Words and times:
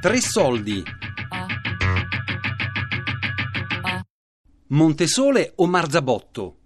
Tre 0.00 0.20
soldi. 0.20 0.82
Montesole 4.68 5.52
o 5.56 5.66
Marzabotto? 5.66 6.56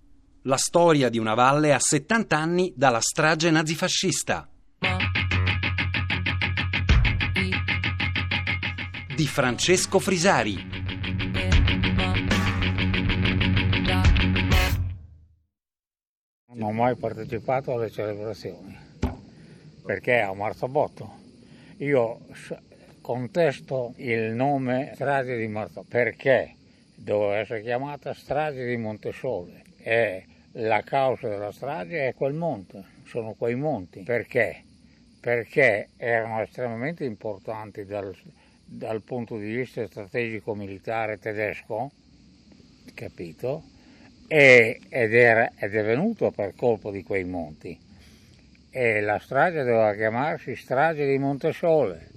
La 0.43 0.57
storia 0.57 1.09
di 1.09 1.19
una 1.19 1.35
valle 1.35 1.73
a 1.73 1.79
70 1.79 2.37
anni 2.37 2.73
dalla 2.75 3.01
strage 3.01 3.51
nazifascista. 3.51 4.49
Di 9.15 9.27
Francesco 9.27 9.99
Frisari. 10.01 10.69
Non 16.49 16.63
ho 16.63 16.73
mai 16.73 16.97
partecipato 16.97 17.75
alle 17.75 17.91
celebrazioni 17.91 18.77
perché 19.85 20.21
a 20.21 20.35
Marzabotto 20.35 21.19
io 21.79 22.21
contesto 23.01 23.95
il 23.97 24.33
nome 24.33 24.93
strage 24.95 25.37
di 25.37 25.49
Marzabotto 25.49 25.87
perché 25.89 26.55
doveva 26.95 27.39
essere 27.39 27.63
chiamata 27.63 28.13
strage 28.13 28.67
di 28.67 28.77
Montesole 28.77 29.63
e 29.79 30.25
la 30.53 30.83
causa 30.83 31.29
della 31.29 31.53
strage 31.53 32.09
è 32.09 32.15
quel 32.15 32.35
monte, 32.35 32.85
sono 33.05 33.35
quei 33.35 33.55
monti. 33.55 34.03
Perché? 34.03 34.63
Perché 35.21 35.89
erano 35.97 36.43
estremamente 36.43 37.05
importanti 37.05 37.85
dal, 37.85 38.15
dal 38.65 39.03
punto 39.03 39.39
di 39.39 39.55
vista 39.55 39.87
strategico 39.87 40.55
militare 40.55 41.19
tedesco, 41.19 41.91
capito? 42.95 43.63
E, 44.27 44.81
ed, 44.89 45.15
era, 45.15 45.53
ed 45.57 45.75
è 45.75 45.85
venuto 45.85 46.31
per 46.31 46.55
colpo 46.55 46.91
di 46.91 47.03
quei 47.03 47.25
monti. 47.25 47.79
E 48.71 49.01
la 49.01 49.19
strage 49.19 49.59
doveva 49.59 49.95
chiamarsi 49.95 50.55
strage 50.55 51.07
di 51.07 51.19
Montesole, 51.19 52.09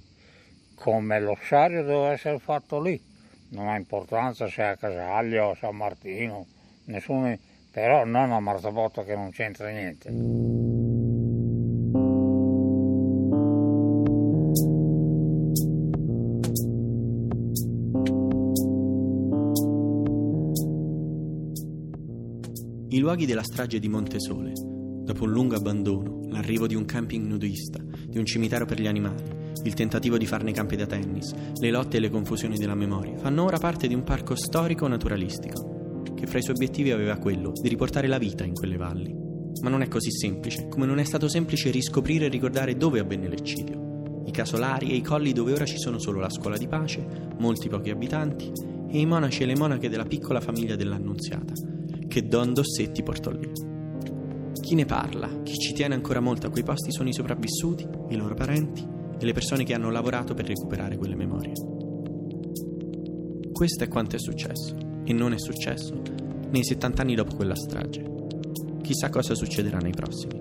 come 0.84 1.18
l'ossario 1.18 1.82
doveva 1.82 2.12
essere 2.12 2.38
fatto 2.38 2.78
lì. 2.78 3.00
Non 3.52 3.68
ha 3.68 3.76
importanza 3.76 4.46
se 4.48 4.60
è 4.60 4.66
a 4.66 4.76
Casaglia 4.76 5.46
o 5.46 5.52
a 5.52 5.56
San 5.58 5.74
Martino, 5.74 6.44
nessuno, 6.84 7.34
però 7.70 8.04
non 8.04 8.32
a 8.32 8.38
Marzabotto 8.38 9.02
che 9.02 9.14
non 9.14 9.30
c'entra 9.30 9.70
niente. 9.70 10.10
I 22.90 22.98
luoghi 22.98 23.24
della 23.24 23.42
strage 23.42 23.78
di 23.78 23.88
Montesole, 23.88 24.52
dopo 24.52 25.24
un 25.24 25.30
lungo 25.30 25.56
abbandono, 25.56 26.26
l'arrivo 26.28 26.66
di 26.66 26.74
un 26.74 26.84
camping 26.84 27.24
nudista, 27.24 27.82
di 28.06 28.18
un 28.18 28.26
cimitero 28.26 28.66
per 28.66 28.78
gli 28.78 28.86
animali, 28.86 29.33
il 29.62 29.74
tentativo 29.74 30.18
di 30.18 30.26
farne 30.26 30.52
campi 30.52 30.76
da 30.76 30.86
tennis, 30.86 31.32
le 31.58 31.70
lotte 31.70 31.96
e 31.96 32.00
le 32.00 32.10
confusioni 32.10 32.58
della 32.58 32.74
memoria, 32.74 33.16
fanno 33.16 33.44
ora 33.44 33.58
parte 33.58 33.86
di 33.86 33.94
un 33.94 34.02
parco 34.02 34.34
storico-naturalistico, 34.34 36.02
che 36.14 36.26
fra 36.26 36.38
i 36.38 36.42
suoi 36.42 36.56
obiettivi 36.56 36.90
aveva 36.90 37.16
quello 37.16 37.52
di 37.52 37.68
riportare 37.68 38.06
la 38.06 38.18
vita 38.18 38.44
in 38.44 38.54
quelle 38.54 38.76
valli. 38.76 39.14
Ma 39.62 39.70
non 39.70 39.82
è 39.82 39.88
così 39.88 40.10
semplice, 40.10 40.68
come 40.68 40.84
non 40.84 40.98
è 40.98 41.04
stato 41.04 41.28
semplice 41.28 41.70
riscoprire 41.70 42.26
e 42.26 42.28
ricordare 42.28 42.76
dove 42.76 42.98
avvenne 42.98 43.28
l'eccidio, 43.28 44.22
i 44.26 44.30
casolari 44.30 44.90
e 44.90 44.96
i 44.96 45.02
colli 45.02 45.32
dove 45.32 45.52
ora 45.52 45.64
ci 45.64 45.78
sono 45.78 45.98
solo 45.98 46.20
la 46.20 46.30
scuola 46.30 46.58
di 46.58 46.66
pace, 46.66 47.06
molti 47.38 47.68
pochi 47.68 47.90
abitanti 47.90 48.52
e 48.90 48.98
i 48.98 49.06
monaci 49.06 49.42
e 49.42 49.46
le 49.46 49.56
monache 49.56 49.88
della 49.88 50.04
piccola 50.04 50.40
famiglia 50.40 50.76
dell'Annunziata, 50.76 51.52
che 52.06 52.26
Don 52.26 52.52
Dossetti 52.52 53.02
portò 53.02 53.30
lì. 53.30 53.50
Chi 54.60 54.74
ne 54.74 54.84
parla, 54.84 55.42
chi 55.42 55.54
ci 55.54 55.72
tiene 55.72 55.94
ancora 55.94 56.20
molto 56.20 56.46
a 56.46 56.50
quei 56.50 56.64
posti 56.64 56.90
sono 56.90 57.08
i 57.08 57.12
sopravvissuti, 57.12 57.86
i 58.10 58.16
loro 58.16 58.34
parenti 58.34 58.93
le 59.24 59.32
persone 59.32 59.64
che 59.64 59.74
hanno 59.74 59.90
lavorato 59.90 60.34
per 60.34 60.46
recuperare 60.46 60.96
quelle 60.96 61.16
memorie. 61.16 61.52
Questo 63.52 63.84
è 63.84 63.88
quanto 63.88 64.16
è 64.16 64.18
successo, 64.18 64.74
e 65.04 65.12
non 65.12 65.32
è 65.32 65.38
successo, 65.38 66.00
nei 66.50 66.64
70 66.64 67.02
anni 67.02 67.14
dopo 67.14 67.36
quella 67.36 67.54
strage. 67.54 68.02
Chissà 68.82 69.08
cosa 69.08 69.34
succederà 69.34 69.78
nei 69.78 69.92
prossimi. 69.92 70.40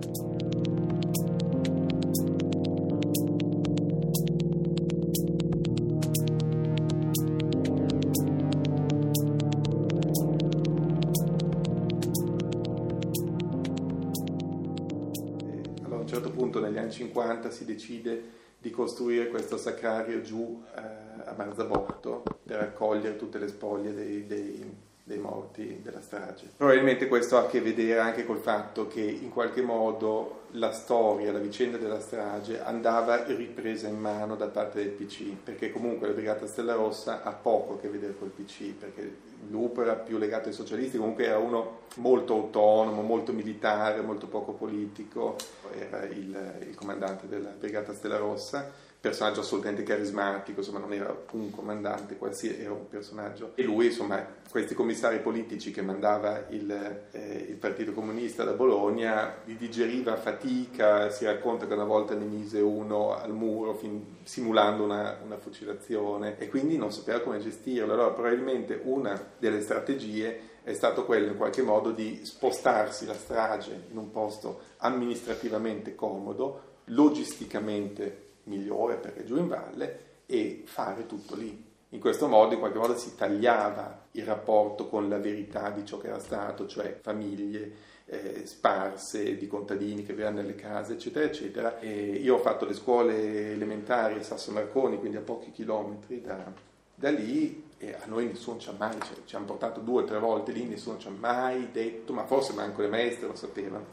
Allora, 15.84 15.96
a 15.96 16.02
un 16.02 16.08
certo 16.08 16.32
punto 16.32 16.60
negli 16.60 16.78
anni 16.78 16.92
50 16.92 17.50
si 17.50 17.66
decide 17.66 18.42
di 18.64 18.72
costruire 18.72 19.28
questo 19.28 19.58
sacrario 19.58 20.22
giù 20.22 20.64
eh, 20.74 20.80
a 21.26 21.34
Marzabotto 21.36 22.24
per 22.46 22.60
raccogliere 22.60 23.18
tutte 23.18 23.38
le 23.38 23.50
spoglie 23.50 23.94
dei, 23.94 24.26
dei, 24.26 24.74
dei, 25.04 25.18
morti 25.18 25.82
della 25.84 26.00
strage. 26.00 26.52
Probabilmente 26.56 27.10
questo 27.10 27.36
ha 27.36 27.42
a 27.42 27.48
che 27.48 27.60
vedere 27.60 28.00
anche 28.00 28.26
col 28.26 28.38
fatto 28.38 28.88
che 28.88 29.02
in 29.02 29.32
qualche 29.32 29.62
modo 29.62 30.44
la 30.52 30.72
storia, 30.72 31.34
la 31.34 31.40
vicenda 31.40 31.78
della 31.78 32.00
strage 32.00 32.64
andava 32.64 33.26
ripresa 33.26 33.90
in 33.90 34.00
mano 34.00 34.38
da 34.38 34.48
parte 34.48 34.82
del 34.82 34.92
PC, 34.92 35.34
perché 35.44 35.70
comunque 35.70 36.08
la 36.08 36.14
Brigata 36.14 36.48
Stella 36.48 36.76
Rossa 36.76 37.22
ha 37.22 37.34
poco 37.34 37.74
a 37.74 37.80
che 37.80 37.90
vedere 37.90 38.16
col 38.18 38.30
PC, 38.30 38.72
perché 38.80 39.32
Lupo 39.50 39.82
era 39.82 39.96
più 39.96 40.18
legato 40.18 40.50
ai 40.50 40.54
socialisti, 40.54 40.98
comunque 40.98 41.26
era 41.26 41.38
uno 41.38 41.82
molto 41.96 42.34
autonomo, 42.34 43.02
molto 43.02 43.34
militare, 43.34 44.02
molto 44.02 44.28
poco 44.28 44.54
politico, 44.54 45.36
era 45.78 46.04
il, 46.06 46.66
il 46.68 46.76
comandante 46.76 47.28
della 47.28 47.50
Brigata 47.50 47.94
Stella 47.94 48.18
Rossa, 48.18 48.72
personaggio 49.04 49.42
assolutamente 49.42 49.84
carismatico, 49.84 50.62
insomma 50.62 50.80
non 50.80 50.94
era 50.94 51.14
un 51.32 51.52
comandante 51.52 52.16
qualsiasi, 52.16 52.62
era 52.62 52.72
un 52.72 52.88
personaggio. 52.88 53.52
E 53.56 53.64
lui, 53.64 53.88
insomma, 53.88 54.26
questi 54.50 54.74
commissari 54.74 55.20
politici 55.20 55.72
che 55.72 55.82
mandava 55.82 56.46
il, 56.52 56.72
eh, 57.12 57.48
il 57.50 57.58
Partito 57.58 57.92
Comunista 57.92 58.46
da 58.46 58.54
Bologna, 58.54 59.40
li 59.44 59.58
digeriva 59.58 60.14
a 60.14 60.16
fatica, 60.16 61.10
si 61.10 61.26
racconta 61.26 61.68
che 61.68 61.74
una 61.74 61.84
volta 61.84 62.16
ne 62.16 62.24
mise 62.24 62.62
uno 62.62 63.14
al 63.14 63.34
muro 63.34 63.74
fin, 63.74 64.20
simulando 64.24 64.86
una, 64.86 65.18
una 65.22 65.38
fucilazione 65.38 66.38
e 66.38 66.48
quindi 66.48 66.78
non 66.78 66.94
sapeva 66.94 67.20
come 67.20 67.40
gestirlo. 67.40 67.92
Allora 67.92 68.12
probabilmente 68.12 68.80
una 68.86 69.22
delle 69.38 69.60
strategie 69.60 70.62
è 70.64 70.72
stato 70.72 71.04
quello 71.04 71.28
in 71.28 71.36
qualche 71.36 71.62
modo 71.62 71.92
di 71.92 72.22
spostarsi 72.24 73.06
la 73.06 73.16
strage 73.16 73.88
in 73.92 73.98
un 73.98 74.12
posto 74.12 74.62
amministrativamente 74.78 75.94
comodo, 75.94 76.78
logisticamente 76.86 78.32
migliore 78.44 78.96
perché 78.96 79.24
giù 79.24 79.38
in 79.38 79.48
valle 79.48 80.00
e 80.26 80.64
fare 80.66 81.06
tutto 81.06 81.36
lì. 81.36 81.72
In 81.90 82.00
questo 82.00 82.28
modo 82.28 82.54
in 82.54 82.60
qualche 82.60 82.80
modo 82.80 82.98
si 82.98 83.16
tagliava 83.16 84.08
il 84.12 84.26
rapporto 84.26 84.88
con 84.88 85.08
la 85.10 85.20
verità 85.20 85.70
di 85.70 85.86
ciò 85.86 86.00
che 86.00 86.08
era 86.08 86.20
stato, 86.20 86.66
cioè 86.66 86.98
famiglie 87.02 87.72
eh, 88.06 88.46
sparse 88.46 89.38
di 89.38 89.48
contadini 89.48 90.04
che 90.04 90.14
vivevano 90.14 90.42
nelle 90.42 90.56
case, 90.56 90.94
eccetera, 90.94 91.26
eccetera. 91.26 91.80
E 91.80 91.92
io 91.92 92.36
ho 92.36 92.40
fatto 92.40 92.66
le 92.66 92.74
scuole 92.74 93.52
elementari 93.52 94.16
a 94.16 94.24
Sasso 94.24 94.52
Marconi, 94.52 94.98
quindi 94.98 95.18
a 95.18 95.22
pochi 95.22 95.52
chilometri 95.52 96.22
da, 96.22 96.52
da 96.96 97.10
lì, 97.12 97.70
e 97.78 97.94
a 97.94 98.06
noi 98.06 98.26
nessuno 98.26 98.58
ci 98.58 98.70
ha 98.70 98.76
mai, 98.76 98.98
cioè, 99.00 99.18
ci 99.26 99.36
hanno 99.36 99.46
portato 99.46 99.80
due 99.80 100.02
o 100.02 100.06
tre 100.06 100.18
volte 100.18 100.52
lì, 100.52 100.66
nessuno 100.66 100.98
ci 100.98 101.08
ha 101.08 101.12
mai 101.12 101.70
detto, 101.72 102.12
ma 102.14 102.26
forse 102.26 102.54
manco 102.54 102.82
le 102.82 102.88
maestre 102.88 103.28
lo 103.28 103.36
sapevano, 103.36 103.86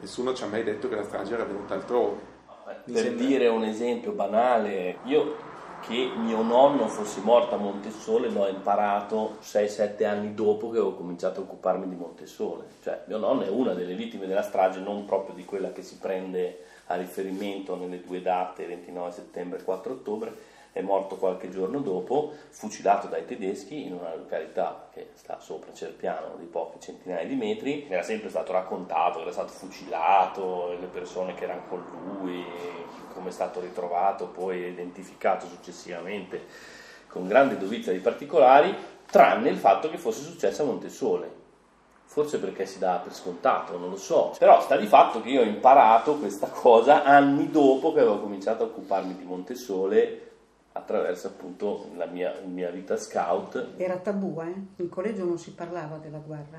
nessuno 0.00 0.34
ci 0.34 0.42
ha 0.42 0.48
mai 0.48 0.64
detto 0.64 0.88
che 0.88 0.96
la 0.96 1.04
strage 1.04 1.32
era 1.32 1.44
venuta 1.44 1.74
altrove. 1.74 2.34
Per 2.92 3.02
sembra... 3.02 3.26
dire 3.26 3.48
un 3.48 3.64
esempio 3.64 4.12
banale, 4.12 4.98
io 5.04 5.36
che 5.80 6.10
mio 6.16 6.42
nonno 6.42 6.88
fosse 6.88 7.20
morto 7.20 7.54
a 7.54 7.58
Montesole 7.58 8.28
l'ho 8.28 8.48
imparato 8.48 9.36
6-7 9.42 10.04
anni 10.04 10.34
dopo 10.34 10.70
che 10.70 10.78
ho 10.78 10.94
cominciato 10.94 11.40
a 11.40 11.42
occuparmi 11.44 11.88
di 11.88 11.94
Montesole. 11.94 12.64
Cioè, 12.82 13.02
mio 13.06 13.18
nonno 13.18 13.42
è 13.42 13.48
una 13.48 13.72
delle 13.72 13.94
vittime 13.94 14.26
della 14.26 14.42
strage, 14.42 14.80
non 14.80 15.04
proprio 15.04 15.34
di 15.34 15.44
quella 15.44 15.72
che 15.72 15.82
si 15.82 15.98
prende 15.98 16.64
a 16.86 16.96
riferimento 16.96 17.76
nelle 17.76 18.00
due 18.00 18.22
date, 18.22 18.66
29 18.66 19.10
settembre 19.10 19.58
e 19.58 19.64
4 19.64 19.92
ottobre, 19.92 20.34
è 20.76 20.82
morto 20.82 21.16
qualche 21.16 21.48
giorno 21.48 21.80
dopo, 21.80 22.32
fucilato 22.50 23.06
dai 23.06 23.24
tedeschi 23.24 23.86
in 23.86 23.94
una 23.94 24.14
località 24.14 24.88
che 24.92 25.08
sta 25.14 25.40
sopra 25.40 25.72
Cerpiano 25.72 26.36
di 26.36 26.44
poche 26.44 26.78
centinaia 26.78 27.26
di 27.26 27.34
metri. 27.34 27.86
Era 27.88 28.02
sempre 28.02 28.28
stato 28.28 28.52
raccontato 28.52 29.16
che 29.16 29.22
era 29.22 29.32
stato 29.32 29.52
fucilato, 29.52 30.76
le 30.78 30.86
persone 30.88 31.32
che 31.32 31.44
erano 31.44 31.62
con 31.66 31.82
lui, 32.20 32.44
come 33.14 33.30
è 33.30 33.32
stato 33.32 33.60
ritrovato, 33.60 34.26
poi 34.26 34.66
identificato 34.66 35.46
successivamente 35.46 36.44
con 37.08 37.26
grande 37.26 37.56
dovizia 37.56 37.92
di 37.92 38.00
particolari, 38.00 38.76
tranne 39.06 39.48
il 39.48 39.56
fatto 39.56 39.88
che 39.88 39.96
fosse 39.96 40.24
successo 40.24 40.60
a 40.60 40.66
Montesole. 40.66 41.44
Forse 42.04 42.38
perché 42.38 42.66
si 42.66 42.78
dà 42.78 43.00
per 43.02 43.14
scontato, 43.14 43.78
non 43.78 43.88
lo 43.88 43.96
so. 43.96 44.34
Però 44.38 44.60
sta 44.60 44.76
di 44.76 44.86
fatto 44.86 45.22
che 45.22 45.30
io 45.30 45.40
ho 45.40 45.44
imparato 45.44 46.16
questa 46.16 46.48
cosa 46.48 47.02
anni 47.02 47.50
dopo 47.50 47.94
che 47.94 48.00
avevo 48.00 48.20
cominciato 48.20 48.62
a 48.62 48.66
occuparmi 48.66 49.16
di 49.16 49.24
Montesole 49.24 50.26
attraverso 50.76 51.28
appunto 51.28 51.90
la 51.96 52.06
mia, 52.06 52.32
la 52.32 52.46
mia, 52.46 52.70
vita 52.70 52.96
scout. 52.96 53.72
Era 53.76 53.96
tabù, 53.96 54.40
eh? 54.40 54.82
In 54.82 54.88
collegio 54.88 55.24
non 55.24 55.38
si 55.38 55.52
parlava 55.52 55.96
della 55.96 56.18
guerra. 56.18 56.58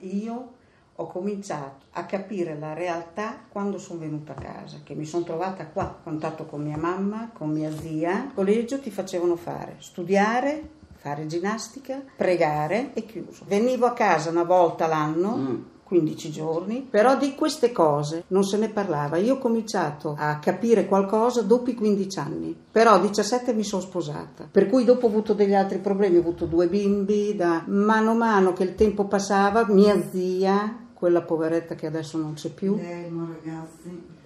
Io 0.00 0.52
ho 0.96 1.06
cominciato 1.06 1.86
a 1.92 2.04
capire 2.04 2.56
la 2.56 2.72
realtà 2.72 3.40
quando 3.48 3.78
sono 3.78 4.00
venuta 4.00 4.32
a 4.32 4.40
casa, 4.40 4.78
che 4.84 4.94
mi 4.94 5.04
sono 5.04 5.24
trovata 5.24 5.66
qua, 5.66 5.96
ho 5.98 6.02
contatto 6.04 6.46
con 6.46 6.62
mia 6.62 6.76
mamma, 6.76 7.30
con 7.32 7.50
mia 7.50 7.70
zia. 7.70 8.24
Il 8.24 8.34
collegio 8.34 8.78
ti 8.78 8.90
facevano 8.90 9.36
fare 9.36 9.76
studiare, 9.78 10.68
fare 10.94 11.26
ginnastica, 11.26 12.00
pregare 12.16 12.92
e 12.94 13.04
chiuso. 13.04 13.44
Venivo 13.46 13.86
a 13.86 13.92
casa 13.92 14.30
una 14.30 14.44
volta 14.44 14.86
l'anno. 14.86 15.36
Mm 15.36 15.62
15 15.94 16.30
giorni, 16.32 16.84
però 16.90 17.16
di 17.16 17.36
queste 17.36 17.70
cose 17.70 18.24
non 18.28 18.42
se 18.42 18.56
ne 18.56 18.68
parlava. 18.68 19.16
Io 19.16 19.34
ho 19.34 19.38
cominciato 19.38 20.16
a 20.18 20.38
capire 20.38 20.86
qualcosa 20.86 21.42
dopo 21.42 21.70
i 21.70 21.74
15 21.74 22.18
anni, 22.18 22.56
però 22.72 22.94
a 22.94 22.98
17 22.98 23.52
mi 23.52 23.62
sono 23.62 23.82
sposata, 23.82 24.48
per 24.50 24.68
cui 24.68 24.84
dopo 24.84 25.06
ho 25.06 25.08
avuto 25.08 25.34
degli 25.34 25.54
altri 25.54 25.78
problemi, 25.78 26.16
ho 26.16 26.20
avuto 26.20 26.46
due 26.46 26.66
bimbi, 26.66 27.36
da 27.36 27.62
mano 27.66 28.10
a 28.10 28.14
mano 28.14 28.52
che 28.52 28.64
il 28.64 28.74
tempo 28.74 29.04
passava, 29.04 29.66
mia 29.68 30.02
zia 30.10 30.83
quella 31.04 31.20
poveretta 31.20 31.74
che 31.74 31.84
adesso 31.84 32.16
non 32.16 32.32
c'è 32.32 32.48
più. 32.48 32.80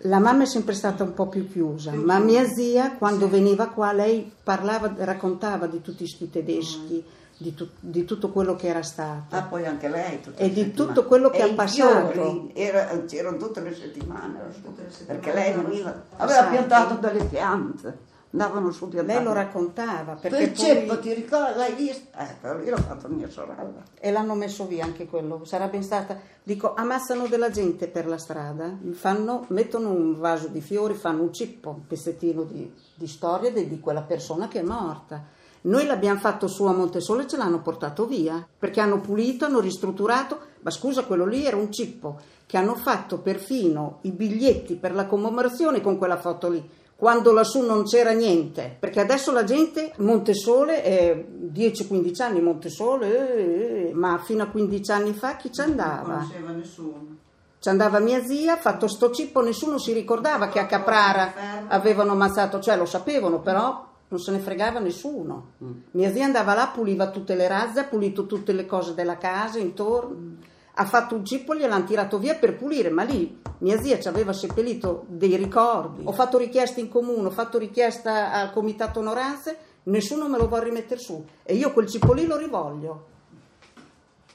La 0.02 0.20
mamma 0.20 0.44
è 0.44 0.46
sempre 0.46 0.75
stata 0.75 1.02
un 1.02 1.12
po' 1.12 1.26
più 1.26 1.50
chiusa, 1.50 1.90
ma 1.92 2.20
mia 2.20 2.46
zia 2.46 2.92
quando 2.92 3.25
sì. 3.25 3.32
veniva 3.32 3.66
qua 3.66 3.92
lei 3.92 4.30
parlava, 4.44 4.94
raccontava 4.98 5.66
di 5.66 5.80
tutti 5.80 6.04
questi 6.04 6.30
tedeschi. 6.30 7.04
Mm 7.04 7.16
di, 7.40 7.54
tu, 7.54 7.69
di, 7.78 8.04
tutto 8.04 8.30
quello 8.30 8.56
che 8.56 8.66
era 8.66 8.82
stato. 8.82 9.36
Ah, 9.36 9.42
poi 9.42 9.64
anche 9.64 9.88
lei. 9.88 10.20
E 10.34 10.50
di 10.50 10.72
tutto 10.72 11.04
quello 11.04 11.30
che 11.30 11.38
e 11.38 11.42
ha 11.42 11.54
passato. 11.54 12.50
Era, 12.52 13.04
c'erano 13.04 13.36
tutte 13.36 13.60
le 13.60 13.72
settimane, 13.76 14.40
tutte 14.60 14.82
le 14.82 14.90
settimane 14.90 15.20
perché 15.20 15.32
lei 15.32 15.52
veniva, 15.52 16.02
aveva 16.16 16.46
piantato 16.46 16.94
delle 16.96 17.22
piante. 17.26 17.98
Andavano 18.30 18.70
su 18.70 18.88
piantare. 18.88 19.19
Lei 19.19 19.26
lo 19.26 19.32
raccontava. 19.32 20.14
Perché 20.14 20.42
il 20.42 20.54
ceppo, 20.54 20.98
ti 20.98 21.14
ricordi? 21.14 21.58
L'hai 21.58 21.75
visto? 21.75 22.08
Eh, 22.19 22.64
io 22.64 22.70
l'ho 22.70 22.76
fatto 22.76 23.08
mia 23.08 23.28
sorella. 23.30 23.82
E 23.98 24.10
l'hanno 24.10 24.34
messo 24.34 24.66
via 24.66 24.84
anche 24.84 25.06
quello. 25.06 25.44
Sarebbe 25.44 25.80
stata. 25.82 26.19
Dico, 26.42 26.75
ammassano 26.75 27.26
della 27.26 27.50
gente 27.50 27.88
per 27.88 28.06
la 28.06 28.19
strada, 28.19 28.76
fanno, 28.92 29.46
mettono 29.48 29.90
un 29.90 30.19
vaso 30.19 30.48
di 30.48 30.60
fiori, 30.60 30.94
fanno 30.94 31.22
un 31.22 31.32
cippo, 31.32 31.70
un 31.70 31.86
pezzettino 31.86 32.42
di, 32.44 32.72
di 32.94 33.06
storia 33.06 33.52
di, 33.52 33.69
di 33.69 33.80
quella 33.80 34.02
persona 34.02 34.48
che 34.48 34.60
è 34.60 34.62
morta 34.62 35.36
noi 35.60 35.86
l'abbiamo 35.86 36.20
fatto 36.20 36.46
su 36.46 36.64
a 36.64 36.72
Montesole 36.72 37.25
e 37.25 37.26
ce 37.26 37.36
l'hanno 37.36 37.60
portato 37.60 38.06
via, 38.06 38.46
perché 38.58 38.80
hanno 38.80 39.00
pulito, 39.00 39.44
hanno 39.44 39.58
ristrutturato, 39.58 40.38
ma 40.60 40.70
scusa, 40.70 41.04
quello 41.04 41.26
lì 41.26 41.44
era 41.44 41.56
un 41.56 41.72
cippo, 41.72 42.20
che 42.46 42.56
hanno 42.56 42.76
fatto 42.76 43.19
perfino 43.19 43.98
i 44.02 44.12
biglietti 44.12 44.76
per 44.76 44.94
la 44.94 45.06
commemorazione 45.06 45.80
con 45.80 45.98
quella 45.98 46.16
foto 46.16 46.48
lì, 46.48 46.70
quando 46.99 47.33
lassù 47.33 47.61
non 47.65 47.85
c'era 47.85 48.11
niente, 48.11 48.75
perché 48.77 48.99
adesso 48.99 49.31
la 49.31 49.45
gente, 49.45 49.93
Montesole, 49.99 50.83
è 50.83 51.25
10-15 51.49 52.23
anni 52.23 52.41
Montesole, 52.41 53.37
eh, 53.37 53.89
eh, 53.91 53.93
ma 53.95 54.19
fino 54.19 54.43
a 54.43 54.47
15 54.47 54.91
anni 54.91 55.12
fa 55.12 55.37
chi 55.37 55.53
ci 55.53 55.61
andava? 55.61 56.09
Non 56.09 56.17
conosceva 56.17 56.50
nessuno. 56.50 57.17
Ci 57.61 57.69
andava 57.69 58.00
mia 58.00 58.25
zia, 58.25 58.56
fatto 58.56 58.89
sto 58.89 59.12
cippo, 59.12 59.41
nessuno 59.43 59.79
si 59.79 59.93
ricordava 59.93 60.49
che 60.49 60.59
a 60.59 60.67
Caprara 60.67 61.69
avevano 61.69 62.12
ammazzato, 62.12 62.59
cioè 62.59 62.77
lo 62.77 62.85
sapevano, 62.85 63.43
però 63.43 63.87
non 64.09 64.19
se 64.19 64.33
ne 64.33 64.41
fregava 64.41 64.81
nessuno. 64.81 65.50
Mm. 65.62 65.71
Mia 65.93 66.11
zia 66.11 66.25
andava 66.25 66.55
là, 66.55 66.67
puliva 66.75 67.11
tutte 67.11 67.37
le 67.37 67.47
razze, 67.47 67.79
ha 67.79 67.85
pulito 67.85 68.27
tutte 68.27 68.53
le 68.53 68.67
cose 68.67 68.95
della 68.95 69.19
casa 69.19 69.61
intorno, 69.61 70.17
mm. 70.17 70.35
Ha 70.80 70.84
fatto 70.84 71.16
un 71.16 71.25
cippo 71.25 71.52
e 71.52 71.58
gliel'hanno 71.58 71.84
tirato 71.84 72.19
via 72.19 72.36
per 72.36 72.56
pulire, 72.56 72.88
ma 72.88 73.02
lì 73.02 73.40
mia 73.58 73.80
zia 73.80 73.98
ci 73.98 74.06
aveva 74.06 74.32
seppellito 74.32 75.04
dei 75.08 75.34
ricordi. 75.36 76.02
Ho 76.04 76.12
fatto 76.12 76.38
richiesta 76.38 76.78
in 76.78 76.88
comune, 76.88 77.26
ho 77.26 77.30
fatto 77.30 77.58
richiesta 77.58 78.32
al 78.32 78.52
comitato 78.52 79.00
onoranze, 79.00 79.58
nessuno 79.84 80.28
me 80.28 80.38
lo 80.38 80.46
vuole 80.46 80.64
rimettere 80.64 81.00
su 81.00 81.25
e 81.42 81.54
io 81.56 81.72
quel 81.72 81.88
cippo 81.88 82.12
lì 82.12 82.26
lo 82.26 82.36
rivoglio. 82.36 83.06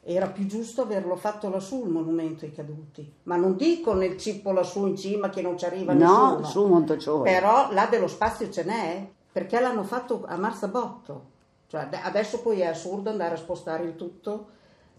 Era 0.04 0.28
più 0.28 0.46
giusto 0.46 0.82
averlo 0.82 1.16
fatto 1.16 1.50
lassù 1.50 1.86
il 1.86 1.90
monumento 1.90 2.44
ai 2.44 2.52
caduti, 2.52 3.10
ma 3.24 3.38
non 3.38 3.56
dico 3.56 3.94
nel 3.94 4.18
cippo 4.18 4.52
lassù 4.52 4.86
in 4.86 4.98
cima 4.98 5.30
che 5.30 5.42
non 5.42 5.58
ci 5.58 5.64
arriva 5.64 5.94
no, 5.94 6.00
nessuno. 6.00 6.40
No, 6.40 6.46
su 6.46 6.68
Montecione. 6.68 7.32
Però 7.32 7.72
là 7.72 7.86
dello 7.86 8.08
spazio 8.08 8.50
ce 8.50 8.66
n'è 8.66 9.08
perché 9.32 9.62
l'hanno 9.62 9.84
fatto 9.84 10.26
a 10.28 10.36
Marzabotto. 10.36 11.32
Cioè, 11.68 11.88
adesso 12.04 12.42
poi 12.42 12.60
è 12.60 12.66
assurdo 12.66 13.10
andare 13.10 13.36
a 13.36 13.38
spostare 13.38 13.86
il 13.86 13.96
tutto, 13.96 14.48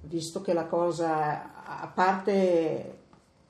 visto 0.07 0.41
che 0.41 0.53
la 0.53 0.67
cosa, 0.67 1.83
a 1.83 1.87
parte 1.93 2.99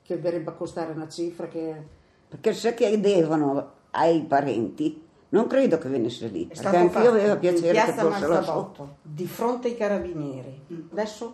che 0.01 0.17
verrebbe 0.17 0.51
a 0.51 0.53
costare 0.53 0.91
una 0.91 1.07
cifra 1.07 1.47
che... 1.47 1.93
Perché 2.27 2.53
se 2.53 2.73
chiedevano 2.73 3.71
ai 3.91 4.21
parenti, 4.21 5.03
non 5.29 5.47
credo 5.47 5.77
che 5.77 5.89
venisse 5.89 6.27
lì, 6.27 6.47
è 6.47 6.59
perché 6.59 6.77
anche 6.77 6.99
io 6.99 7.09
aveva 7.09 7.35
piacere 7.37 7.85
che 7.85 7.91
fosse 7.93 8.27
Marzabotto, 8.27 8.95
di 9.01 9.25
fronte 9.25 9.69
ai 9.69 9.77
carabinieri. 9.77 10.87
Adesso 10.91 11.33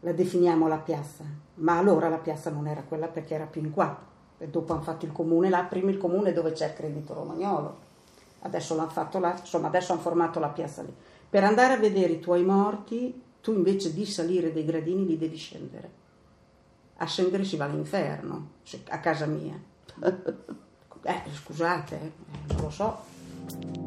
la 0.00 0.12
definiamo 0.12 0.68
la 0.68 0.78
piazza, 0.78 1.24
ma 1.54 1.78
allora 1.78 2.08
la 2.08 2.18
piazza 2.18 2.50
non 2.50 2.66
era 2.66 2.82
quella 2.82 3.08
perché 3.08 3.34
era 3.34 3.46
più 3.46 3.62
in 3.62 3.70
qua. 3.70 4.12
E 4.38 4.48
dopo 4.48 4.72
hanno 4.72 4.82
fatto 4.82 5.04
il 5.04 5.12
comune 5.12 5.48
là, 5.48 5.62
prima 5.62 5.90
il 5.90 5.98
comune 5.98 6.32
dove 6.32 6.52
c'è 6.52 6.66
il 6.66 6.74
credito 6.74 7.14
romagnolo 7.14 7.92
adesso 8.44 8.74
l'hanno 8.74 8.90
fatto 8.90 9.18
là, 9.18 9.36
insomma 9.38 9.68
adesso 9.68 9.92
hanno 9.92 10.00
formato 10.00 10.38
la 10.38 10.48
piazza 10.48 10.82
lì. 10.82 10.94
Per 11.28 11.44
andare 11.44 11.74
a 11.74 11.76
vedere 11.76 12.14
i 12.14 12.20
tuoi 12.20 12.44
morti, 12.44 13.22
tu 13.44 13.52
invece 13.52 13.92
di 13.92 14.06
salire 14.06 14.54
dei 14.54 14.64
gradini 14.64 15.04
li 15.04 15.18
devi 15.18 15.36
scendere. 15.36 15.90
A 16.96 17.04
scendere 17.04 17.44
si 17.44 17.56
va 17.56 17.66
all'inferno, 17.66 18.52
a 18.88 18.98
casa 19.00 19.26
mia. 19.26 19.60
Eh, 21.06 21.20
scusate, 21.30 22.00
eh, 22.00 22.12
non 22.54 22.62
lo 22.62 22.70
so. 22.70 23.83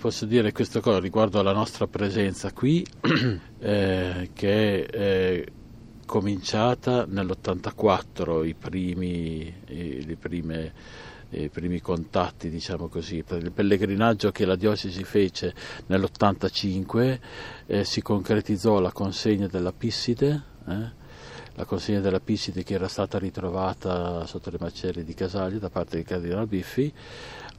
Posso 0.00 0.24
dire 0.24 0.50
questa 0.50 0.80
cosa 0.80 0.98
riguardo 0.98 1.38
alla 1.38 1.52
nostra 1.52 1.86
presenza 1.86 2.52
qui, 2.52 2.84
eh, 3.60 4.30
che 4.32 4.86
è 4.86 5.44
cominciata 6.06 7.04
nell'84 7.06 8.46
i 8.46 8.54
primi, 8.54 9.54
i, 9.66 10.16
prime, 10.18 10.72
i 11.30 11.48
primi 11.50 11.80
contatti, 11.80 12.48
diciamo 12.48 12.88
così, 12.88 13.22
il 13.28 13.52
pellegrinaggio 13.52 14.32
che 14.32 14.46
la 14.46 14.56
diocesi 14.56 15.04
fece 15.04 15.54
nell'85 15.86 17.20
eh, 17.66 17.84
si 17.84 18.00
concretizzò 18.00 18.80
la 18.80 18.90
consegna 18.90 19.46
della 19.46 19.72
Pisside, 19.72 20.42
eh, 20.66 20.99
la 21.54 21.64
consegna 21.64 22.00
della 22.00 22.20
Pisside 22.20 22.62
che 22.62 22.74
era 22.74 22.88
stata 22.88 23.18
ritrovata 23.18 24.26
sotto 24.26 24.50
le 24.50 24.58
macerie 24.60 25.04
di 25.04 25.14
Casaglia 25.14 25.58
da 25.58 25.70
parte 25.70 25.96
del 25.96 26.06
Cardinale 26.06 26.46
Biffi 26.46 26.92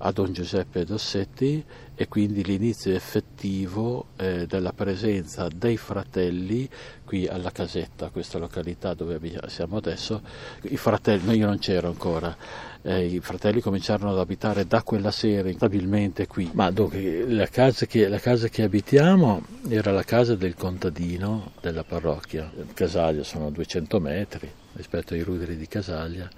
a 0.03 0.11
Don 0.11 0.33
Giuseppe 0.33 0.83
Dossetti 0.83 1.63
e 1.93 2.07
quindi 2.07 2.43
l'inizio 2.43 2.93
effettivo 2.93 4.07
eh, 4.15 4.47
della 4.47 4.73
presenza 4.73 5.47
dei 5.47 5.77
fratelli 5.77 6.67
qui 7.05 7.27
alla 7.27 7.51
casetta, 7.51 8.09
questa 8.09 8.39
località 8.39 8.93
dove 8.93 9.19
siamo 9.47 9.77
adesso. 9.77 10.21
I 10.63 10.77
fratelli, 10.77 11.25
no, 11.25 11.33
io 11.33 11.45
non 11.45 11.59
c'ero 11.59 11.89
ancora, 11.89 12.35
eh, 12.83 13.05
i 13.05 13.19
fratelli 13.19 13.61
cominciarono 13.61 14.11
ad 14.11 14.19
abitare 14.19 14.65
da 14.65 14.83
quella 14.83 15.11
sera 15.11 15.51
stabilmente 15.51 16.27
qui. 16.27 16.49
Ma 16.53 16.71
dunque, 16.71 17.25
la 17.27 17.47
casa, 17.47 17.85
che, 17.85 18.07
la 18.07 18.19
casa 18.19 18.47
che 18.47 18.63
abitiamo 18.63 19.43
era 19.69 19.91
la 19.91 20.03
casa 20.03 20.35
del 20.35 20.55
contadino 20.55 21.51
della 21.61 21.83
parrocchia. 21.83 22.51
Casaglia 22.73 23.23
sono 23.23 23.49
200 23.49 23.99
metri 23.99 24.51
rispetto 24.73 25.13
ai 25.13 25.21
ruderi 25.21 25.57
di 25.57 25.67
Casaglia, 25.67 26.29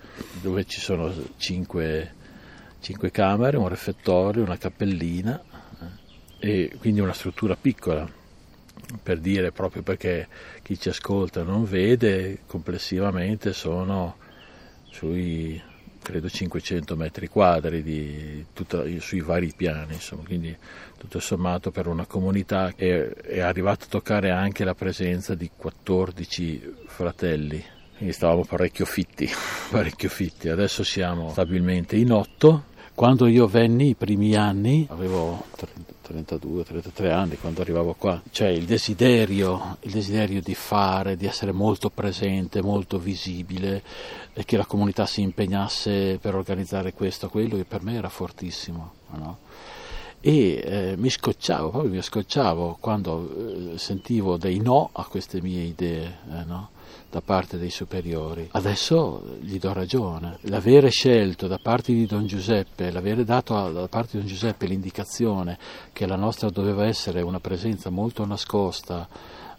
dove 0.41 0.65
ci 0.65 0.79
sono 0.79 1.13
cinque 1.37 2.21
cinque 2.83 3.11
camere, 3.11 3.55
un 3.55 3.69
refettorio, 3.69 4.43
una 4.43 4.57
cappellina 4.57 5.41
eh, 6.39 6.69
e 6.69 6.77
quindi 6.79 6.99
una 6.99 7.13
struttura 7.13 7.55
piccola 7.55 8.05
per 9.01 9.19
dire 9.19 9.53
proprio 9.53 9.83
perché 9.83 10.27
chi 10.61 10.77
ci 10.77 10.89
ascolta 10.89 11.43
non 11.43 11.63
vede, 11.63 12.39
complessivamente 12.45 13.53
sono 13.53 14.17
sui 14.91 15.59
credo 16.03 16.29
500 16.29 16.95
metri 16.95 17.27
quadri 17.27 18.45
tutta, 18.53 18.83
sui 18.99 19.21
vari 19.21 19.51
piani, 19.55 19.93
insomma, 19.93 20.23
quindi 20.23 20.55
tutto 20.99 21.19
sommato 21.19 21.71
per 21.71 21.87
una 21.87 22.05
comunità 22.05 22.71
è, 22.75 23.07
è 23.07 23.39
arrivato 23.39 23.85
a 23.85 23.89
toccare 23.89 24.29
anche 24.29 24.63
la 24.63 24.75
presenza 24.75 25.33
di 25.33 25.49
14 25.55 26.75
fratelli, 26.85 27.63
quindi 27.97 28.13
stavamo 28.13 28.43
parecchio 28.43 28.85
fitti, 28.85 29.27
parecchio 29.71 30.09
fitti, 30.09 30.49
adesso 30.49 30.83
siamo 30.83 31.31
stabilmente 31.31 31.95
in 31.95 32.11
otto 32.11 32.71
Quando 32.95 33.25
io 33.25 33.47
venni 33.47 33.89
i 33.89 33.95
primi 33.95 34.35
anni, 34.35 34.85
avevo 34.89 35.45
32, 36.03 36.63
33 36.63 37.11
anni 37.11 37.37
quando 37.37 37.61
arrivavo 37.61 37.95
qua, 37.97 38.21
cioè 38.29 38.49
il 38.49 38.65
desiderio, 38.65 39.77
il 39.81 39.91
desiderio 39.91 40.41
di 40.41 40.53
fare, 40.53 41.17
di 41.17 41.25
essere 41.25 41.51
molto 41.51 41.89
presente, 41.89 42.61
molto 42.61 42.99
visibile 42.99 43.81
e 44.33 44.45
che 44.45 44.57
la 44.57 44.65
comunità 44.65 45.07
si 45.07 45.21
impegnasse 45.21 46.19
per 46.21 46.35
organizzare 46.35 46.93
questo, 46.93 47.29
quello 47.29 47.55
che 47.55 47.65
per 47.65 47.81
me 47.81 47.95
era 47.95 48.09
fortissimo. 48.09 48.93
No? 49.15 49.37
E 50.25 50.61
eh, 50.63 50.95
mi 50.95 51.09
scocciavo, 51.09 51.69
proprio 51.69 51.91
mi 51.91 52.01
scocciavo 52.01 52.77
quando 52.79 53.73
eh, 53.73 53.77
sentivo 53.77 54.37
dei 54.37 54.61
no 54.61 54.89
a 54.93 55.03
queste 55.03 55.41
mie 55.41 55.63
idee 55.63 56.19
eh, 56.31 56.43
no? 56.45 56.69
da 57.09 57.19
parte 57.19 57.57
dei 57.57 57.69
superiori. 57.69 58.47
Adesso 58.53 59.39
gli 59.41 59.59
do 59.59 59.73
ragione. 59.73 60.37
L'avere 60.43 60.89
scelto 60.91 61.47
da 61.47 61.59
parte 61.61 61.91
di 61.91 62.05
Don 62.05 62.25
Giuseppe, 62.25 62.89
l'avere 62.89 63.25
dato 63.25 63.57
a, 63.57 63.69
da 63.69 63.89
parte 63.89 64.11
di 64.13 64.19
Don 64.19 64.27
Giuseppe 64.27 64.65
l'indicazione 64.65 65.57
che 65.91 66.07
la 66.07 66.15
nostra 66.15 66.49
doveva 66.49 66.85
essere 66.85 67.21
una 67.21 67.41
presenza 67.41 67.89
molto 67.89 68.25
nascosta, 68.25 69.05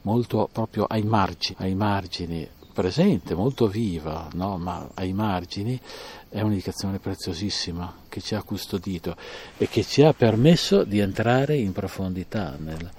molto 0.01 0.49
proprio 0.51 0.87
ai 0.89 1.03
margini, 1.03 1.57
ai 1.59 1.75
margini 1.75 2.49
presente, 2.73 3.35
molto 3.35 3.69
viva, 3.69 4.29
no? 4.33 4.59
ma 4.59 4.89
ai 4.95 5.13
margini, 5.13 5.81
è 6.35 6.41
un'indicazione 6.41 6.99
preziosissima 6.99 7.95
che 8.09 8.21
ci 8.21 8.35
ha 8.35 8.43
custodito 8.43 9.17
e 9.57 9.69
che 9.69 9.85
ci 9.85 10.03
ha 10.03 10.13
permesso 10.13 10.83
di 10.83 10.99
entrare 10.99 11.55
in 11.55 11.71
profondità 11.71 12.57
nel, 12.59 12.91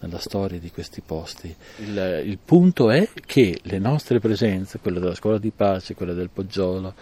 nella 0.00 0.18
storia 0.18 0.58
di 0.58 0.72
questi 0.72 1.00
posti. 1.00 1.54
Il, 1.76 2.22
il, 2.26 2.38
punto 2.44 2.90
è 2.90 3.08
che 3.24 3.60
le 3.62 3.78
nostre 3.78 4.18
presenze, 4.18 4.80
quella 4.80 4.98
della 4.98 5.14
scuola 5.14 5.38
di 5.38 5.52
pace, 5.54 5.94
quella 5.94 6.14
del 6.14 6.30
Poggiolo, 6.30 6.94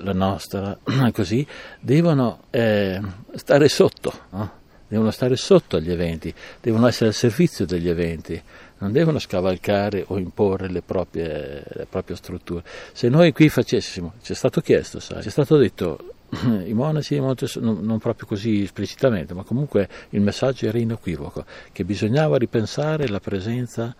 la 0.00 0.12
nostra, 0.12 0.78
così, 1.10 1.46
devono 1.80 2.42
eh, 2.50 3.00
stare 3.34 3.70
sotto, 3.70 4.12
no? 4.28 4.62
Devono 4.88 5.10
stare 5.10 5.36
sotto 5.36 5.76
agli 5.76 5.90
eventi, 5.90 6.32
devono 6.60 6.86
essere 6.86 7.06
al 7.06 7.14
servizio 7.14 7.66
degli 7.66 7.88
eventi, 7.88 8.40
non 8.78 8.92
devono 8.92 9.18
scavalcare 9.18 10.04
o 10.08 10.18
imporre 10.18 10.68
le 10.68 10.82
proprie, 10.82 11.62
le 11.66 11.86
proprie 11.88 12.16
strutture. 12.16 12.62
Se 12.92 13.08
noi 13.08 13.32
qui 13.32 13.48
facessimo, 13.48 14.14
ci 14.22 14.32
è 14.32 14.34
stato 14.34 14.60
chiesto, 14.60 15.00
sai, 15.00 15.22
ci 15.22 15.28
è 15.28 15.30
stato 15.30 15.56
detto, 15.56 16.14
i 16.64 16.72
monaci 16.72 17.18
non, 17.18 17.34
non 17.60 17.98
proprio 17.98 18.26
così 18.26 18.62
esplicitamente, 18.62 19.34
ma 19.34 19.42
comunque 19.42 19.88
il 20.10 20.20
messaggio 20.20 20.66
era 20.66 20.78
inequivoco, 20.78 21.44
che 21.72 21.84
bisognava 21.84 22.36
ripensare 22.36 23.08
la 23.08 23.20
presenza, 23.20 23.94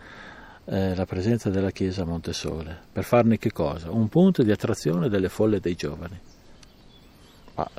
eh, 0.65 0.95
la 0.95 1.07
presenza 1.07 1.51
della 1.51 1.71
Chiesa 1.71 2.03
a 2.03 2.07
Montesole, 2.07 2.77
per 2.93 3.05
farne 3.05 3.39
che 3.39 3.53
cosa? 3.53 3.91
Un 3.91 4.09
punto 4.09 4.43
di 4.43 4.51
attrazione 4.51 5.09
delle 5.09 5.29
folle 5.29 5.61
dei 5.61 5.75
giovani. 5.75 6.19
Ma 7.55 7.71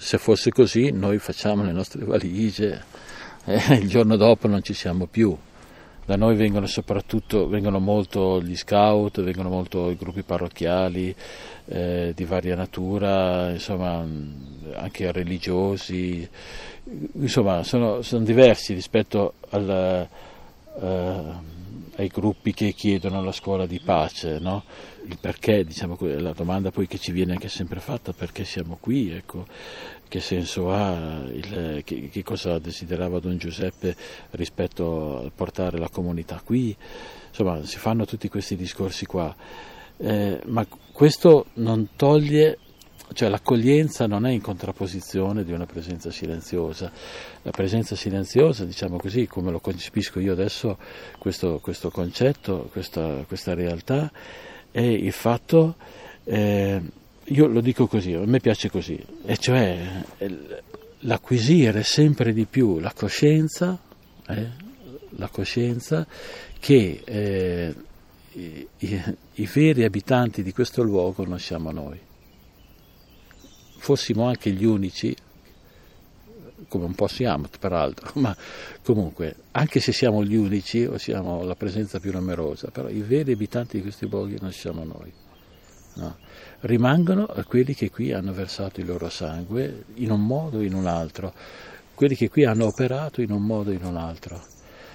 se 0.00 0.16
fosse 0.16 0.50
così 0.50 0.90
noi 0.92 1.18
facciamo 1.18 1.62
le 1.62 1.72
nostre 1.72 2.06
valigie 2.06 2.82
e 3.44 3.60
eh, 3.68 3.74
il 3.76 3.86
giorno 3.86 4.16
dopo 4.16 4.48
non 4.48 4.62
ci 4.62 4.72
siamo 4.72 5.04
più. 5.06 5.36
Da 6.06 6.16
noi 6.16 6.36
vengono 6.36 6.66
soprattutto 6.66 7.46
vengono 7.46 7.78
molto 7.78 8.40
gli 8.42 8.56
scout, 8.56 9.22
vengono 9.22 9.50
molto 9.50 9.90
i 9.90 9.96
gruppi 9.96 10.22
parrocchiali 10.22 11.14
eh, 11.66 12.12
di 12.16 12.24
varia 12.24 12.56
natura, 12.56 13.50
insomma 13.50 14.04
anche 14.74 15.12
religiosi, 15.12 16.26
insomma 17.12 17.62
sono, 17.62 18.00
sono 18.00 18.24
diversi 18.24 18.72
rispetto 18.72 19.34
al, 19.50 20.08
eh, 20.80 21.24
ai 22.00 22.08
gruppi 22.08 22.52
che 22.52 22.72
chiedono 22.72 23.22
la 23.22 23.32
scuola 23.32 23.66
di 23.66 23.80
pace. 23.80 24.38
No? 24.38 24.64
il 25.06 25.18
perché, 25.18 25.64
diciamo, 25.64 25.96
la 26.00 26.32
domanda 26.32 26.70
poi 26.70 26.86
che 26.86 26.98
ci 26.98 27.12
viene 27.12 27.32
anche 27.32 27.48
sempre 27.48 27.80
fatta, 27.80 28.12
perché 28.12 28.44
siamo 28.44 28.76
qui, 28.80 29.10
ecco, 29.10 29.46
che 30.08 30.20
senso 30.20 30.72
ha, 30.72 31.22
il, 31.26 31.82
che, 31.84 32.08
che, 32.08 32.22
cosa 32.22 32.58
desiderava 32.58 33.18
Don 33.18 33.36
Giuseppe 33.36 33.96
rispetto 34.32 35.18
al 35.18 35.32
portare 35.34 35.78
la 35.78 35.88
comunità 35.88 36.40
qui, 36.44 36.76
insomma 37.28 37.64
si 37.64 37.78
fanno 37.78 38.04
tutti 38.04 38.28
questi 38.28 38.56
discorsi 38.56 39.06
qua, 39.06 39.34
eh, 39.96 40.40
ma 40.46 40.66
questo 40.92 41.46
non 41.54 41.90
toglie 41.96 42.58
cioè 43.12 43.28
l'accoglienza 43.28 44.06
non 44.06 44.26
è 44.26 44.30
in 44.30 44.40
contrapposizione 44.40 45.44
di 45.44 45.52
una 45.52 45.66
presenza 45.66 46.10
silenziosa. 46.10 46.90
La 47.42 47.50
presenza 47.50 47.96
silenziosa, 47.96 48.64
diciamo 48.64 48.98
così, 48.98 49.26
come 49.26 49.50
lo 49.50 49.58
concepisco 49.58 50.20
io 50.20 50.32
adesso, 50.32 50.78
questo, 51.18 51.58
questo 51.58 51.90
concetto, 51.90 52.68
questa, 52.70 53.24
questa 53.26 53.54
realtà, 53.54 54.10
è 54.70 54.80
il 54.80 55.12
fatto, 55.12 55.76
eh, 56.24 56.80
io 57.24 57.46
lo 57.46 57.60
dico 57.60 57.86
così, 57.86 58.12
a 58.14 58.24
me 58.24 58.38
piace 58.38 58.70
così, 58.70 59.02
e 59.24 59.36
cioè 59.36 60.04
l'acquisire 61.00 61.82
sempre 61.82 62.32
di 62.32 62.44
più 62.44 62.78
la 62.78 62.92
coscienza, 62.94 63.78
eh, 64.28 64.48
la 65.16 65.28
coscienza 65.28 66.06
che 66.60 67.02
eh, 67.04 67.74
i, 68.32 68.66
i, 68.78 69.02
i 69.34 69.50
veri 69.52 69.82
abitanti 69.82 70.42
di 70.42 70.52
questo 70.52 70.82
luogo 70.82 71.24
non 71.24 71.40
siamo 71.40 71.72
noi. 71.72 72.08
Fossimo 73.80 74.26
anche 74.26 74.50
gli 74.50 74.64
unici 74.64 75.16
come 76.68 76.84
un 76.84 76.94
po' 76.94 77.08
siamo 77.08 77.48
peraltro, 77.58 78.12
ma 78.20 78.34
comunque, 78.82 79.34
anche 79.52 79.80
se 79.80 79.92
siamo 79.92 80.22
gli 80.24 80.36
unici 80.36 80.84
o 80.84 80.98
siamo 80.98 81.42
la 81.42 81.54
presenza 81.56 81.98
più 81.98 82.12
numerosa, 82.12 82.70
però 82.70 82.88
i 82.88 83.00
veri 83.00 83.32
abitanti 83.32 83.78
di 83.78 83.82
questi 83.82 84.08
luoghi 84.08 84.36
non 84.40 84.52
siamo 84.52 84.84
noi. 84.84 85.12
No. 85.94 86.16
Rimangono 86.60 87.26
quelli 87.48 87.74
che 87.74 87.90
qui 87.90 88.12
hanno 88.12 88.32
versato 88.32 88.80
il 88.80 88.86
loro 88.86 89.08
sangue 89.08 89.84
in 89.94 90.10
un 90.12 90.24
modo 90.24 90.58
o 90.58 90.62
in 90.62 90.74
un 90.74 90.86
altro, 90.86 91.34
quelli 91.94 92.14
che 92.14 92.28
qui 92.28 92.44
hanno 92.44 92.66
operato 92.66 93.20
in 93.20 93.32
un 93.32 93.42
modo 93.42 93.70
o 93.70 93.72
in 93.72 93.84
un 93.84 93.96
altro. 93.96 94.40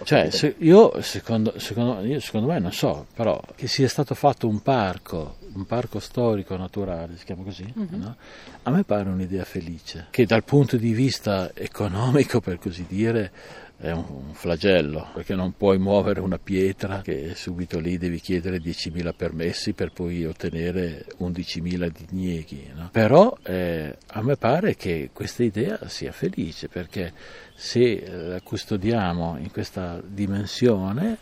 Cioè, 0.03 0.29
se 0.29 0.55
io, 0.59 1.01
secondo, 1.01 1.57
secondo, 1.57 2.05
io, 2.05 2.19
secondo, 2.19 2.47
me 2.47 2.59
non 2.59 2.71
so, 2.71 3.07
però 3.13 3.41
che 3.55 3.67
sia 3.67 3.87
stato 3.87 4.13
fatto 4.13 4.47
un 4.47 4.61
parco, 4.61 5.37
un 5.55 5.65
parco 5.65 5.99
storico 5.99 6.55
naturale, 6.57 7.17
si 7.17 7.25
chiama 7.25 7.43
così, 7.43 7.71
uh-huh. 7.73 7.97
no? 7.97 8.15
a 8.63 8.71
me 8.71 8.83
pare 8.83 9.09
un'idea 9.09 9.45
felice, 9.45 10.07
che 10.09 10.25
dal 10.25 10.43
punto 10.43 10.77
di 10.77 10.91
vista 10.93 11.51
economico, 11.53 12.41
per 12.41 12.59
così 12.59 12.85
dire, 12.87 13.31
è 13.77 13.91
un, 13.91 14.33
flagello, 14.33 15.09
perché 15.13 15.35
non 15.35 15.55
puoi 15.55 15.77
muovere 15.77 16.19
una 16.19 16.37
pietra 16.37 17.01
che 17.01 17.35
subito 17.35 17.79
lì 17.79 17.97
devi 17.97 18.19
chiedere 18.19 18.57
10.000 18.57 19.13
permessi 19.15 19.73
per 19.73 19.91
poi 19.91 20.25
ottenere 20.25 21.05
11.000 21.19 21.91
dinieghi. 22.07 22.71
No? 22.73 22.89
Però 22.91 23.37
eh, 23.43 23.97
a 24.07 24.21
me 24.21 24.35
pare 24.37 24.75
che 24.75 25.09
questa 25.13 25.43
idea 25.43 25.87
sia 25.87 26.11
felice, 26.11 26.67
perché 26.67 27.13
se 27.55 28.05
la 28.07 28.41
custodiamo 28.41 29.37
in 29.37 29.51
questa 29.51 30.01
dimensione, 30.05 31.17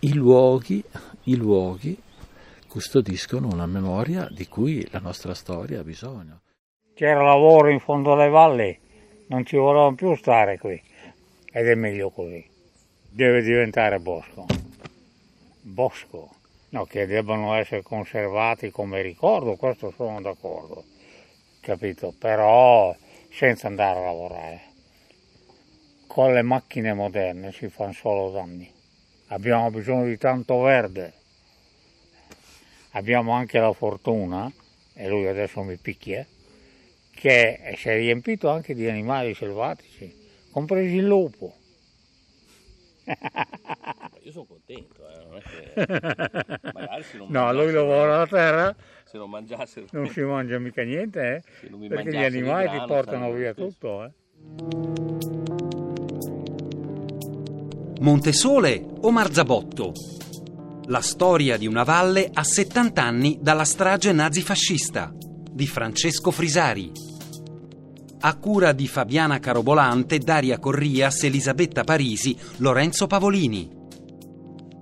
i 0.00 0.14
luoghi, 0.14 0.82
i 1.24 1.36
luoghi 1.36 1.98
custodiscono 2.70 3.48
una 3.48 3.66
memoria 3.66 4.28
di 4.30 4.46
cui 4.46 4.88
la 4.92 5.00
nostra 5.00 5.34
storia 5.34 5.80
ha 5.80 5.82
bisogno. 5.82 6.42
C'era 6.94 7.20
lavoro 7.20 7.68
in 7.68 7.80
fondo 7.80 8.12
alle 8.12 8.28
valli, 8.28 8.78
non 9.26 9.44
ci 9.44 9.56
volevano 9.56 9.96
più 9.96 10.14
stare 10.14 10.56
qui 10.56 10.80
ed 11.52 11.66
è 11.66 11.74
meglio 11.74 12.10
così. 12.10 12.48
Deve 13.08 13.42
diventare 13.42 13.98
bosco. 13.98 14.46
Bosco. 15.62 16.30
No, 16.68 16.84
che 16.84 17.06
debbano 17.06 17.54
essere 17.54 17.82
conservati 17.82 18.70
come 18.70 19.02
ricordo, 19.02 19.56
questo 19.56 19.90
sono 19.90 20.20
d'accordo, 20.20 20.84
capito? 21.60 22.14
Però 22.16 22.94
senza 23.32 23.66
andare 23.66 23.98
a 23.98 24.04
lavorare. 24.04 24.60
Con 26.06 26.32
le 26.32 26.42
macchine 26.42 26.94
moderne 26.94 27.50
si 27.50 27.68
fanno 27.68 27.94
solo 27.94 28.30
danni. 28.30 28.72
Abbiamo 29.30 29.72
bisogno 29.72 30.04
di 30.04 30.16
tanto 30.16 30.60
verde. 30.60 31.14
Abbiamo 32.92 33.32
anche 33.32 33.58
la 33.58 33.72
fortuna, 33.72 34.52
e 34.94 35.08
lui 35.08 35.26
adesso 35.26 35.62
mi 35.62 35.76
picchia, 35.76 36.26
che 37.14 37.74
si 37.76 37.88
è 37.88 37.96
riempito 37.96 38.48
anche 38.48 38.74
di 38.74 38.88
animali 38.88 39.34
selvatici 39.34 40.18
compresi 40.50 40.96
il 40.96 41.06
lupo. 41.06 41.54
Io 44.22 44.32
sono 44.32 44.44
contento, 44.44 45.08
eh, 45.08 45.24
non 45.24 45.36
è 45.36 45.42
che 45.42 46.70
magari 46.72 47.02
se 47.02 47.16
non 47.16 47.28
No, 47.30 47.52
lui 47.52 47.72
lavora 47.72 48.18
la 48.18 48.26
terra. 48.26 48.76
Se 49.04 49.16
non 49.18 49.30
mangiassero. 49.30 49.86
Non 49.92 50.08
si 50.10 50.20
mangia 50.20 50.58
mica 50.58 50.82
niente, 50.82 51.36
eh? 51.36 51.68
Perché 51.88 52.10
gli 52.10 52.24
animali 52.24 52.64
grano, 52.64 52.80
ti 52.80 52.86
portano 52.86 53.32
via 53.32 53.54
tutto, 53.54 54.04
eh? 54.04 54.10
Montesole 58.00 58.84
o 59.00 59.10
Marzabotto? 59.10 59.92
La 60.90 61.00
storia 61.02 61.56
di 61.56 61.68
una 61.68 61.84
valle 61.84 62.28
a 62.32 62.42
70 62.42 63.00
anni 63.00 63.38
dalla 63.40 63.62
strage 63.62 64.10
nazifascista 64.10 65.14
di 65.48 65.68
Francesco 65.68 66.32
Frisari 66.32 66.90
a 68.22 68.36
cura 68.36 68.72
di 68.72 68.88
Fabiana 68.88 69.38
Carobolante, 69.38 70.18
Daria 70.18 70.58
Corrias, 70.58 71.22
Elisabetta 71.22 71.84
Parisi, 71.84 72.36
Lorenzo 72.56 73.06
Pavolini. 73.06 73.70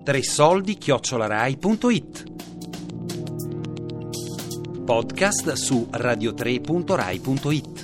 Tre 0.03 0.23
soldi 0.23 0.79
chiocciolarai.it 0.79 2.25
podcast 4.87 5.53
su 5.53 5.87
radiotre.rai.it. 5.91 7.78